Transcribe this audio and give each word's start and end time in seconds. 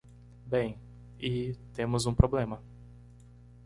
Bem,? 0.47 0.79
e?, 1.19 1.53
temos 1.75 2.07
um 2.07 2.15
problema. 2.15 2.59